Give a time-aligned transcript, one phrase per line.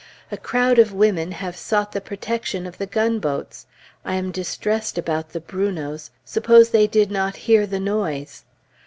[0.31, 3.67] A crowd of women have sought the protection of the gunboats.
[4.03, 8.43] I am distressed about the Brunots; suppose they did not hear the noise?